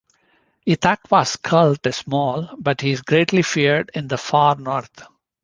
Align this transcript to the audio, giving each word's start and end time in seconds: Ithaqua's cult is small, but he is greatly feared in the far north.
Ithaqua's 0.65 1.35
cult 1.35 1.85
is 1.85 1.97
small, 1.97 2.49
but 2.57 2.81
he 2.81 2.89
is 2.89 3.03
greatly 3.03 3.43
feared 3.43 3.91
in 3.93 4.07
the 4.07 4.17
far 4.17 4.55
north. 4.55 5.03